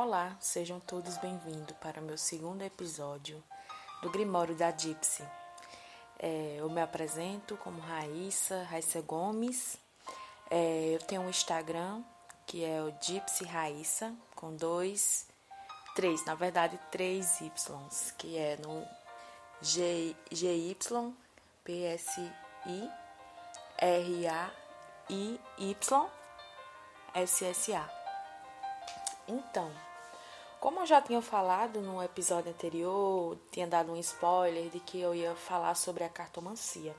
Olá, 0.00 0.36
sejam 0.38 0.78
todos 0.78 1.16
bem-vindos 1.18 1.74
para 1.80 2.00
o 2.00 2.04
meu 2.04 2.16
segundo 2.16 2.62
episódio 2.62 3.42
do 4.00 4.08
Grimório 4.08 4.54
da 4.54 4.70
Gypsy. 4.70 5.24
É, 6.20 6.54
eu 6.56 6.70
me 6.70 6.80
apresento 6.80 7.56
como 7.56 7.80
Raíssa, 7.80 8.62
Raíssa 8.70 9.00
Gomes. 9.00 9.76
É, 10.48 10.94
eu 10.94 11.00
tenho 11.00 11.22
um 11.22 11.28
Instagram 11.28 12.00
que 12.46 12.64
é 12.64 12.80
o 12.80 12.94
Gypsy 13.02 13.44
Raíssa, 13.44 14.14
com 14.36 14.54
dois, 14.54 15.26
três, 15.96 16.24
na 16.24 16.36
verdade, 16.36 16.78
três 16.92 17.40
Ys, 17.40 18.12
que 18.16 18.38
é 18.38 18.56
no 18.58 18.86
G, 19.60 20.14
GY, 20.30 20.76
PSI, 21.64 22.32
RAI, 23.80 25.40
Y, 25.58 26.10
SSA. 27.26 27.90
Então, 29.26 29.87
como 30.60 30.80
eu 30.80 30.86
já 30.86 31.00
tinha 31.00 31.22
falado 31.22 31.80
no 31.80 32.02
episódio 32.02 32.50
anterior, 32.50 33.36
tinha 33.50 33.66
dado 33.66 33.92
um 33.92 33.96
spoiler 33.96 34.68
de 34.70 34.80
que 34.80 35.00
eu 35.00 35.14
ia 35.14 35.34
falar 35.34 35.74
sobre 35.74 36.04
a 36.04 36.08
cartomancia. 36.08 36.94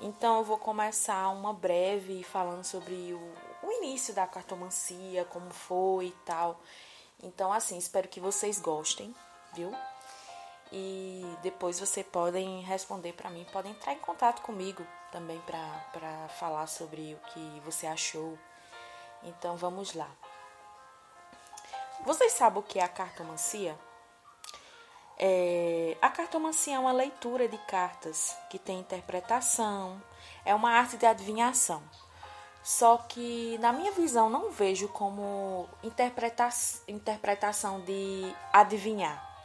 Então 0.00 0.38
eu 0.38 0.44
vou 0.44 0.58
começar 0.58 1.28
uma 1.28 1.52
breve 1.52 2.22
falando 2.24 2.64
sobre 2.64 3.12
o, 3.12 3.66
o 3.66 3.72
início 3.72 4.12
da 4.12 4.26
cartomancia, 4.26 5.24
como 5.26 5.50
foi 5.50 6.06
e 6.06 6.16
tal. 6.24 6.60
Então, 7.22 7.52
assim, 7.52 7.78
espero 7.78 8.08
que 8.08 8.20
vocês 8.20 8.60
gostem, 8.60 9.14
viu? 9.54 9.72
E 10.72 11.24
depois 11.42 11.78
vocês 11.78 12.04
podem 12.06 12.60
responder 12.62 13.12
para 13.12 13.30
mim, 13.30 13.46
podem 13.52 13.72
entrar 13.72 13.92
em 13.92 13.98
contato 13.98 14.42
comigo 14.42 14.84
também 15.12 15.40
para 15.42 16.28
falar 16.40 16.66
sobre 16.66 17.14
o 17.14 17.18
que 17.28 17.60
você 17.64 17.86
achou. 17.86 18.36
Então 19.22 19.56
vamos 19.56 19.94
lá. 19.94 20.10
Vocês 22.04 22.32
sabem 22.32 22.58
o 22.58 22.62
que 22.62 22.78
é 22.78 22.82
a 22.82 22.88
cartomancia? 22.88 23.78
É, 25.18 25.96
a 26.02 26.10
cartomancia 26.10 26.74
é 26.74 26.78
uma 26.78 26.92
leitura 26.92 27.48
de 27.48 27.56
cartas 27.58 28.36
que 28.50 28.58
tem 28.58 28.80
interpretação, 28.80 30.02
é 30.44 30.54
uma 30.54 30.70
arte 30.70 30.98
de 30.98 31.06
adivinhação. 31.06 31.82
Só 32.62 32.98
que, 32.98 33.56
na 33.58 33.72
minha 33.72 33.92
visão, 33.92 34.28
não 34.28 34.50
vejo 34.50 34.86
como 34.88 35.66
interpreta 35.82 36.50
interpretação 36.86 37.80
de 37.80 38.34
adivinhar. 38.52 39.42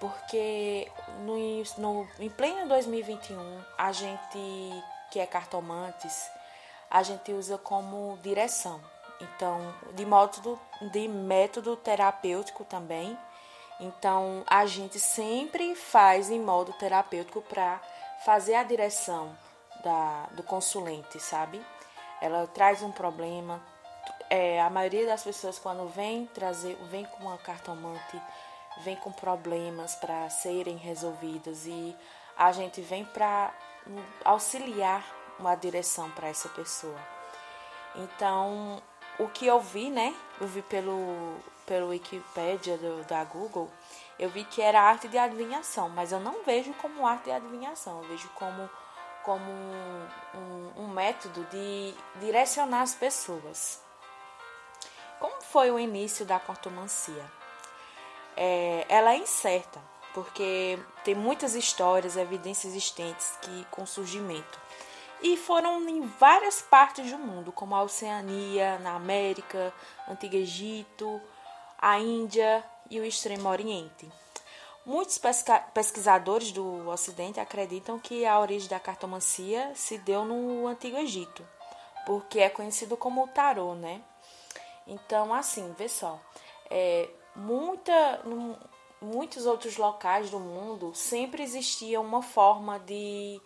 Porque 0.00 0.90
no, 1.20 1.36
no, 1.78 2.08
em 2.18 2.30
pleno 2.30 2.68
2021, 2.68 3.64
a 3.76 3.92
gente 3.92 4.38
que 5.12 5.20
é 5.20 5.26
cartomantes, 5.26 6.28
a 6.90 7.04
gente 7.04 7.32
usa 7.32 7.56
como 7.56 8.18
direção. 8.20 8.80
Então, 9.20 9.74
de 9.94 10.04
método, 10.04 10.58
de 10.80 11.08
método 11.08 11.76
terapêutico 11.76 12.64
também. 12.64 13.18
Então, 13.80 14.44
a 14.46 14.66
gente 14.66 14.98
sempre 14.98 15.74
faz 15.74 16.30
em 16.30 16.40
modo 16.40 16.72
terapêutico 16.74 17.42
para 17.42 17.80
fazer 18.24 18.54
a 18.54 18.62
direção 18.62 19.36
da, 19.82 20.26
do 20.32 20.42
consulente, 20.42 21.20
sabe? 21.20 21.64
Ela 22.20 22.46
traz 22.48 22.82
um 22.82 22.90
problema. 22.90 23.60
É, 24.30 24.60
a 24.60 24.68
maioria 24.68 25.06
das 25.06 25.22
pessoas, 25.22 25.58
quando 25.58 25.88
vem 25.88 26.26
trazer, 26.26 26.76
vem 26.90 27.04
com 27.04 27.24
uma 27.24 27.38
cartomante, 27.38 28.20
vem 28.78 28.96
com 28.96 29.12
problemas 29.12 29.94
para 29.94 30.28
serem 30.30 30.76
resolvidos 30.76 31.66
e 31.66 31.96
a 32.36 32.52
gente 32.52 32.80
vem 32.80 33.04
para 33.04 33.52
auxiliar 34.24 35.04
uma 35.38 35.54
direção 35.54 36.10
para 36.10 36.28
essa 36.28 36.48
pessoa. 36.48 36.98
Então, 37.94 38.82
o 39.18 39.28
que 39.28 39.46
eu 39.46 39.60
vi, 39.60 39.90
né? 39.90 40.14
Eu 40.40 40.46
vi 40.46 40.62
pelo, 40.62 41.36
pelo 41.66 41.88
Wikipedia 41.88 42.78
do, 42.78 43.04
da 43.04 43.24
Google, 43.24 43.70
eu 44.18 44.28
vi 44.28 44.44
que 44.44 44.62
era 44.62 44.80
arte 44.80 45.08
de 45.08 45.18
adivinhação, 45.18 45.88
mas 45.88 46.12
eu 46.12 46.20
não 46.20 46.42
vejo 46.44 46.72
como 46.74 47.06
arte 47.06 47.24
de 47.24 47.32
adivinhação, 47.32 48.02
eu 48.02 48.08
vejo 48.08 48.28
como, 48.34 48.68
como 49.24 49.50
um, 50.34 50.72
um, 50.82 50.88
método 50.88 51.44
de 51.44 51.94
direcionar 52.20 52.82
as 52.82 52.94
pessoas. 52.94 53.80
Como 55.18 55.40
foi 55.42 55.70
o 55.70 55.78
início 55.78 56.24
da 56.24 56.38
cartomancia? 56.38 57.24
É, 58.36 58.86
ela 58.88 59.12
é 59.12 59.18
incerta, 59.18 59.80
porque 60.14 60.78
tem 61.04 61.14
muitas 61.14 61.54
histórias, 61.54 62.16
evidências 62.16 62.72
existentes 62.72 63.36
que 63.42 63.64
com 63.70 63.84
surgimento 63.84 64.58
e 65.20 65.36
foram 65.36 65.88
em 65.88 66.02
várias 66.02 66.62
partes 66.62 67.10
do 67.10 67.18
mundo, 67.18 67.52
como 67.52 67.74
a 67.74 67.82
Oceania, 67.82 68.78
na 68.78 68.94
América, 68.94 69.72
Antigo 70.08 70.36
Egito, 70.36 71.20
a 71.78 71.98
Índia 71.98 72.64
e 72.90 73.00
o 73.00 73.04
Extremo 73.04 73.48
Oriente. 73.48 74.08
Muitos 74.86 75.20
pesquisadores 75.74 76.50
do 76.50 76.88
Ocidente 76.88 77.38
acreditam 77.38 77.98
que 77.98 78.24
a 78.24 78.40
origem 78.40 78.68
da 78.68 78.80
cartomancia 78.80 79.72
se 79.74 79.98
deu 79.98 80.24
no 80.24 80.66
Antigo 80.66 80.96
Egito, 80.96 81.46
porque 82.06 82.40
é 82.40 82.48
conhecido 82.48 82.96
como 82.96 83.24
o 83.24 83.28
tarô, 83.28 83.74
né? 83.74 84.00
Então, 84.86 85.34
assim, 85.34 85.74
vê 85.76 85.88
só, 85.90 86.18
é, 86.70 87.10
muita, 87.36 88.22
muitos 89.02 89.44
outros 89.44 89.76
locais 89.76 90.30
do 90.30 90.40
mundo 90.40 90.94
sempre 90.94 91.42
existia 91.42 92.00
uma 92.00 92.22
forma 92.22 92.78
de 92.78 93.38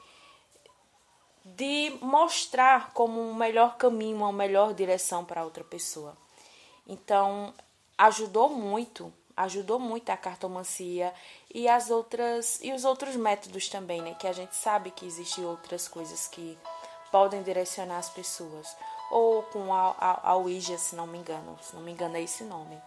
de 1.44 1.98
mostrar 2.00 2.92
como 2.92 3.20
um 3.20 3.34
melhor 3.34 3.76
caminho, 3.76 4.16
uma 4.16 4.32
melhor 4.32 4.74
direção 4.74 5.24
para 5.24 5.44
outra 5.44 5.64
pessoa. 5.64 6.16
Então, 6.86 7.52
ajudou 7.98 8.48
muito, 8.48 9.12
ajudou 9.36 9.78
muito 9.78 10.10
a 10.10 10.16
cartomancia 10.16 11.12
e 11.52 11.68
as 11.68 11.90
outras 11.90 12.60
e 12.62 12.72
os 12.72 12.84
outros 12.84 13.16
métodos 13.16 13.68
também, 13.68 14.00
né, 14.00 14.14
que 14.14 14.26
a 14.26 14.32
gente 14.32 14.54
sabe 14.54 14.90
que 14.90 15.06
existem 15.06 15.44
outras 15.44 15.88
coisas 15.88 16.28
que 16.28 16.58
podem 17.10 17.42
direcionar 17.42 17.98
as 17.98 18.08
pessoas, 18.08 18.74
ou 19.10 19.42
com 19.44 19.74
a, 19.74 19.94
a, 19.98 20.30
a 20.30 20.36
Ouija, 20.36 20.78
se 20.78 20.96
não 20.96 21.06
me 21.06 21.18
engano, 21.18 21.58
se 21.60 21.74
não 21.74 21.82
me 21.82 21.92
engano 21.92 22.16
é 22.16 22.22
esse 22.22 22.44
nome, 22.44 22.80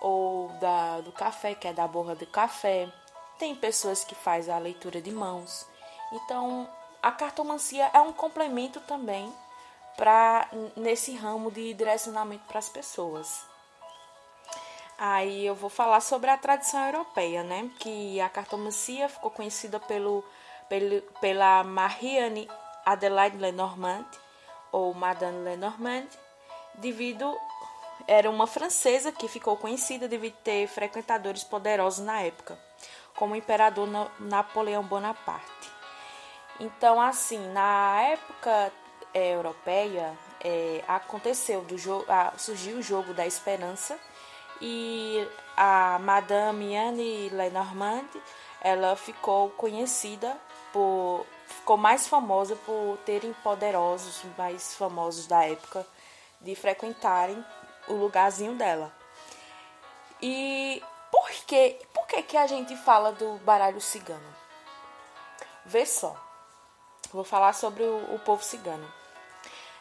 ou 0.00 0.48
da 0.60 1.00
do 1.00 1.12
café, 1.12 1.54
que 1.54 1.68
é 1.68 1.72
da 1.72 1.86
borra 1.86 2.14
do 2.14 2.26
café. 2.26 2.92
Tem 3.38 3.54
pessoas 3.54 4.04
que 4.04 4.14
faz 4.14 4.48
a 4.48 4.58
leitura 4.58 5.00
de 5.00 5.10
mãos. 5.10 5.66
Então, 6.12 6.68
a 7.02 7.10
cartomancia 7.10 7.90
é 7.92 8.00
um 8.00 8.12
complemento 8.12 8.80
também 8.80 9.32
para 9.96 10.48
nesse 10.76 11.12
ramo 11.14 11.50
de 11.50 11.74
direcionamento 11.74 12.44
para 12.46 12.60
as 12.60 12.68
pessoas. 12.68 13.44
Aí 14.96 15.44
eu 15.44 15.54
vou 15.54 15.68
falar 15.68 16.00
sobre 16.00 16.30
a 16.30 16.36
tradição 16.36 16.86
europeia, 16.86 17.42
né? 17.42 17.68
Que 17.80 18.20
a 18.20 18.28
cartomancia 18.28 19.08
ficou 19.08 19.30
conhecida 19.30 19.80
pelo, 19.80 20.24
pelo 20.68 21.02
pela 21.20 21.64
Marianne 21.64 22.48
Adelaide 22.86 23.36
Lenormand 23.36 24.06
ou 24.70 24.94
Madame 24.94 25.38
Lenormand, 25.44 26.06
devido 26.74 27.36
era 28.06 28.30
uma 28.30 28.46
francesa 28.46 29.12
que 29.12 29.28
ficou 29.28 29.56
conhecida 29.56 30.08
devido 30.08 30.34
ter 30.42 30.66
frequentadores 30.68 31.44
poderosos 31.44 32.04
na 32.04 32.20
época, 32.20 32.58
como 33.16 33.34
o 33.34 33.36
imperador 33.36 33.88
Napoleão 34.18 34.82
Bonaparte. 34.82 35.71
Então, 36.62 37.00
assim, 37.00 37.44
na 37.52 38.02
época 38.02 38.72
é, 39.12 39.34
europeia, 39.34 40.16
é, 40.40 40.84
aconteceu 40.86 41.62
do 41.62 41.76
jogo, 41.76 42.06
surgiu 42.38 42.76
o 42.76 42.82
jogo 42.82 43.12
da 43.12 43.26
esperança 43.26 43.98
e 44.60 45.26
a 45.56 45.98
Madame 45.98 46.76
Anne 46.76 47.30
Lenormand, 47.30 48.06
ela 48.60 48.94
ficou 48.94 49.50
conhecida 49.50 50.40
por 50.72 51.26
ficou 51.48 51.76
mais 51.76 52.06
famosa 52.06 52.54
por 52.54 52.96
terem 53.04 53.32
poderosos 53.42 54.22
mais 54.38 54.76
famosos 54.76 55.26
da 55.26 55.44
época 55.44 55.84
de 56.40 56.54
frequentarem 56.54 57.44
o 57.88 57.94
lugarzinho 57.94 58.54
dela. 58.54 58.92
E 60.22 60.80
por 61.10 61.28
que, 61.44 61.76
por 61.92 62.06
que 62.06 62.22
que 62.22 62.36
a 62.36 62.46
gente 62.46 62.76
fala 62.76 63.10
do 63.10 63.34
baralho 63.38 63.80
cigano? 63.80 64.36
Vê 65.66 65.84
só. 65.84 66.31
Vou 67.10 67.24
falar 67.24 67.52
sobre 67.54 67.82
o, 67.82 68.14
o 68.14 68.18
povo 68.18 68.44
cigano. 68.44 68.86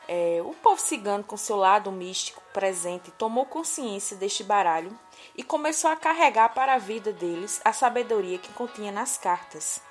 É, 0.07 0.41
o 0.43 0.53
povo 0.53 0.81
cigano, 0.81 1.23
com 1.23 1.37
seu 1.37 1.55
lado 1.55 1.91
místico 1.91 2.41
presente, 2.51 3.11
tomou 3.11 3.45
consciência 3.45 4.17
deste 4.17 4.43
baralho 4.43 4.97
e 5.35 5.43
começou 5.43 5.89
a 5.89 5.95
carregar 5.95 6.53
para 6.53 6.73
a 6.73 6.77
vida 6.77 7.13
deles 7.13 7.61
a 7.63 7.71
sabedoria 7.71 8.37
que 8.37 8.51
continha 8.53 8.91
nas 8.91 9.17
cartas. 9.17 9.81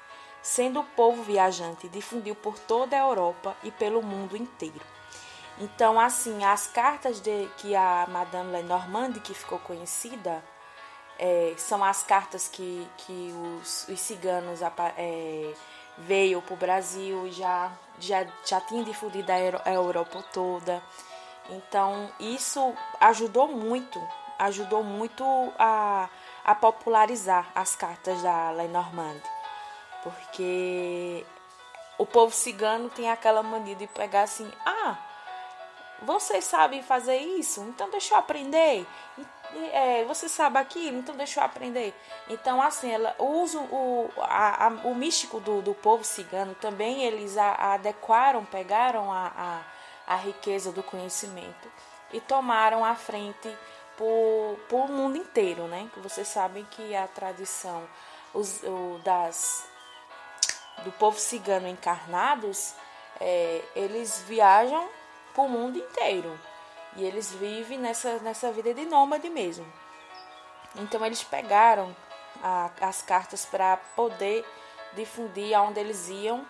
Sendo 0.42 0.80
o 0.80 0.84
povo 0.84 1.22
viajante, 1.22 1.88
difundiu 1.88 2.34
por 2.34 2.58
toda 2.58 2.96
a 2.96 3.00
Europa 3.00 3.56
e 3.62 3.70
pelo 3.70 4.02
mundo 4.02 4.36
inteiro. 4.36 4.80
Então, 5.58 6.00
assim, 6.00 6.42
as 6.44 6.66
cartas 6.66 7.20
de 7.20 7.46
que 7.58 7.74
a 7.74 8.06
Madame 8.08 8.50
Lenormand, 8.50 9.12
que 9.20 9.34
ficou 9.34 9.58
conhecida, 9.58 10.42
é, 11.18 11.52
são 11.58 11.84
as 11.84 12.02
cartas 12.02 12.48
que, 12.48 12.88
que 12.96 13.34
os, 13.60 13.86
os 13.88 14.00
ciganos 14.00 14.60
é, 14.96 15.52
veio 16.06 16.42
para 16.42 16.54
o 16.54 16.56
Brasil 16.56 17.26
e 17.26 17.32
já, 17.32 17.72
já, 17.98 18.26
já 18.44 18.60
tinha 18.60 18.84
difundido 18.84 19.30
a 19.32 19.72
Europa 19.72 20.24
toda. 20.32 20.82
Então, 21.50 22.10
isso 22.18 22.74
ajudou 23.00 23.48
muito 23.48 24.00
ajudou 24.40 24.82
muito 24.82 25.22
a, 25.58 26.08
a 26.44 26.54
popularizar 26.54 27.50
as 27.54 27.76
cartas 27.76 28.22
da 28.22 28.50
Lenormand, 28.50 29.20
porque 30.02 31.24
o 31.98 32.06
povo 32.06 32.34
cigano 32.34 32.88
tem 32.88 33.10
aquela 33.10 33.42
mania 33.42 33.74
de 33.76 33.86
pegar 33.86 34.22
assim, 34.22 34.50
ah, 34.64 34.96
você 36.02 36.40
sabe 36.40 36.82
fazer 36.82 37.18
isso? 37.18 37.60
Então 37.64 37.90
deixa 37.90 38.14
eu 38.14 38.18
aprender. 38.18 38.86
É, 39.72 40.04
você 40.04 40.28
sabe 40.28 40.58
aquilo? 40.58 40.98
Então 40.98 41.16
deixa 41.16 41.40
eu 41.40 41.44
aprender. 41.44 41.94
Então, 42.28 42.62
assim, 42.62 42.90
ela 42.90 43.14
usa 43.18 43.58
o, 43.58 44.10
a, 44.18 44.66
a, 44.66 44.68
o 44.84 44.94
místico 44.94 45.40
do, 45.40 45.60
do 45.60 45.74
povo 45.74 46.04
cigano 46.04 46.54
também, 46.54 47.04
eles 47.04 47.36
a, 47.36 47.74
adequaram, 47.74 48.44
pegaram 48.44 49.12
a, 49.12 49.32
a, 50.06 50.14
a 50.14 50.16
riqueza 50.16 50.70
do 50.72 50.82
conhecimento 50.82 51.70
e 52.12 52.20
tomaram 52.20 52.84
a 52.84 52.94
frente 52.94 53.56
por, 53.96 54.58
por 54.68 54.84
o 54.84 54.92
mundo 54.92 55.16
inteiro, 55.16 55.64
né? 55.64 55.88
Que 55.92 56.00
vocês 56.00 56.28
sabem 56.28 56.64
que 56.70 56.94
a 56.94 57.06
tradição 57.08 57.86
os, 58.32 58.62
o, 58.62 59.00
das 59.04 59.68
do 60.84 60.92
povo 60.92 61.18
cigano 61.18 61.68
encarnados, 61.68 62.74
é, 63.20 63.62
eles 63.76 64.24
viajam 64.26 64.88
para 65.34 65.42
o 65.42 65.48
mundo 65.48 65.78
inteiro. 65.78 66.38
E 66.96 67.04
eles 67.04 67.32
vivem 67.32 67.78
nessa, 67.78 68.18
nessa 68.18 68.50
vida 68.52 68.74
de 68.74 68.84
nômade 68.84 69.28
mesmo. 69.30 69.66
Então 70.76 71.04
eles 71.04 71.22
pegaram 71.22 71.94
a, 72.42 72.70
as 72.80 73.02
cartas 73.02 73.44
para 73.44 73.76
poder 73.96 74.44
difundir 74.94 75.54
aonde 75.54 75.80
eles 75.80 76.08
iam, 76.08 76.46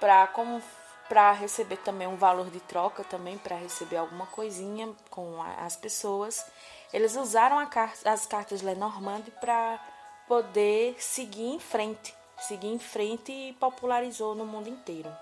para 0.00 0.26
como 0.28 0.62
para 1.08 1.32
receber 1.32 1.76
também 1.78 2.06
um 2.06 2.16
valor 2.16 2.50
de 2.50 2.60
troca 2.60 3.04
também 3.04 3.36
para 3.36 3.56
receber 3.56 3.96
alguma 3.96 4.26
coisinha 4.26 4.90
com 5.10 5.40
as 5.58 5.76
pessoas. 5.76 6.44
Eles 6.92 7.14
usaram 7.14 7.58
as 8.04 8.26
cartas 8.26 8.62
Lenormand 8.62 9.24
para 9.40 9.78
poder 10.26 10.96
seguir 10.98 11.54
em 11.54 11.60
frente, 11.60 12.14
seguir 12.38 12.68
em 12.68 12.78
frente 12.78 13.30
e 13.30 13.52
popularizou 13.52 14.34
no 14.34 14.46
mundo 14.46 14.68
inteiro. 14.68 15.14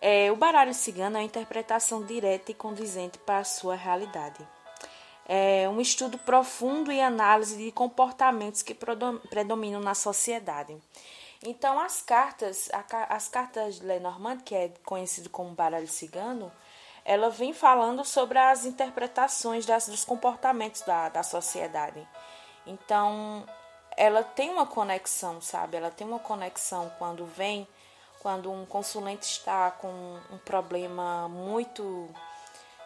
É, 0.00 0.30
o 0.30 0.36
baralho 0.36 0.72
cigano 0.72 1.16
é 1.16 1.20
uma 1.20 1.26
interpretação 1.26 2.04
direta 2.04 2.52
e 2.52 2.54
condizente 2.54 3.18
para 3.18 3.38
a 3.38 3.44
sua 3.44 3.74
realidade. 3.74 4.46
É 5.26 5.68
um 5.68 5.80
estudo 5.80 6.16
profundo 6.18 6.90
e 6.90 7.00
análise 7.00 7.56
de 7.62 7.70
comportamentos 7.72 8.62
que 8.62 8.74
predominam 8.74 9.80
na 9.80 9.94
sociedade. 9.94 10.76
Então, 11.44 11.78
as 11.78 12.00
cartas, 12.02 12.68
as 13.08 13.28
cartas 13.28 13.76
de 13.76 13.86
Lenormand, 13.86 14.38
que 14.38 14.54
é 14.54 14.72
conhecido 14.84 15.28
como 15.28 15.50
baralho 15.50 15.86
cigano, 15.86 16.50
ela 17.04 17.30
vem 17.30 17.52
falando 17.52 18.04
sobre 18.04 18.38
as 18.38 18.64
interpretações 18.64 19.64
das, 19.64 19.88
dos 19.88 20.04
comportamentos 20.04 20.82
da, 20.82 21.08
da 21.08 21.22
sociedade. 21.22 22.06
Então, 22.66 23.46
ela 23.96 24.22
tem 24.22 24.50
uma 24.50 24.66
conexão, 24.66 25.40
sabe? 25.40 25.76
Ela 25.76 25.90
tem 25.90 26.06
uma 26.06 26.18
conexão 26.18 26.90
quando 26.98 27.24
vem 27.24 27.66
quando 28.20 28.50
um 28.50 28.66
consulente 28.66 29.26
está 29.26 29.70
com 29.70 30.18
um 30.30 30.38
problema 30.38 31.28
muito 31.28 32.08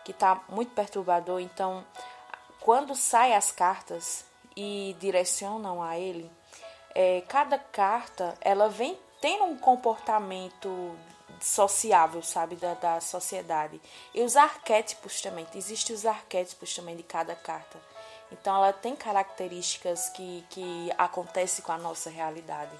que 0.05 0.11
está 0.11 0.41
muito 0.49 0.73
perturbador, 0.75 1.41
então 1.41 1.85
quando 2.61 2.95
sai 2.95 3.35
as 3.35 3.53
cartas 3.53 4.25
e 4.57 4.97
direcionam 4.99 5.83
a 5.83 5.97
ele, 5.97 6.31
é, 6.95 7.23
cada 7.29 7.59
carta 7.59 8.37
ela 8.41 8.69
vem 8.69 8.99
tendo 9.21 9.45
um 9.45 9.57
comportamento 9.57 10.97
sociável, 11.41 12.23
sabe, 12.23 12.57
da, 12.57 12.75
da 12.75 13.01
sociedade. 13.01 13.81
E 14.15 14.23
os 14.23 14.37
arquétipos 14.37 15.21
também, 15.21 15.47
existem 15.55 15.95
os 15.95 16.07
arquétipos 16.07 16.75
também 16.75 16.97
de 16.97 17.03
cada 17.03 17.35
carta. 17.35 17.79
Então 18.31 18.57
ela 18.57 18.73
tem 18.73 18.97
características 18.97 20.09
que, 20.11 20.45
que 20.51 20.91
acontecem 20.97 21.65
com 21.65 21.73
a 21.73 21.79
nossa 21.79 22.09
realidade. 22.09 22.73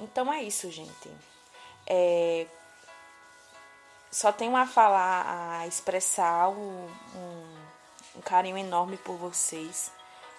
Então 0.00 0.32
é 0.32 0.42
isso, 0.42 0.70
gente. 0.70 1.10
É, 1.88 2.46
só 4.10 4.30
tenho 4.30 4.54
a 4.56 4.66
falar, 4.66 5.60
a 5.60 5.66
expressar 5.66 6.50
um, 6.50 6.86
um, 7.14 7.56
um, 8.16 8.20
carinho 8.20 8.58
enorme 8.58 8.96
por 8.98 9.16
vocês, 9.16 9.90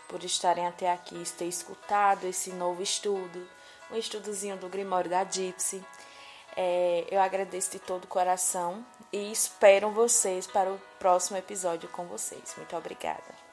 por 0.07 0.23
estarem 0.23 0.67
até 0.67 0.91
aqui, 0.91 1.23
ter 1.37 1.45
escutado 1.45 2.25
esse 2.25 2.51
novo 2.51 2.83
estudo, 2.83 3.47
um 3.91 3.95
estudozinho 3.95 4.57
do 4.57 4.69
Grimório 4.69 5.09
da 5.09 5.23
Gypsy. 5.23 5.83
É, 6.55 7.05
eu 7.09 7.21
agradeço 7.21 7.71
de 7.71 7.79
todo 7.79 8.03
o 8.03 8.07
coração 8.07 8.85
e 9.11 9.31
espero 9.31 9.91
vocês 9.91 10.45
para 10.45 10.71
o 10.71 10.79
próximo 10.99 11.37
episódio 11.37 11.89
com 11.89 12.05
vocês. 12.05 12.53
Muito 12.57 12.75
obrigada. 12.75 13.48